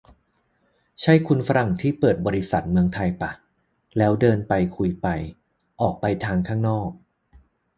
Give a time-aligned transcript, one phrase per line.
[1.01, 3.31] ใช่คุณฝรั่งที่เปิดบริษัทเมืองไทยป่ะ
[3.97, 5.07] แล้วเดินไปคุยไป
[5.81, 6.89] ออกไปทางข้างนอก